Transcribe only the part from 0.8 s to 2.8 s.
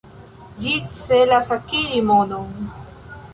celas akiri monon.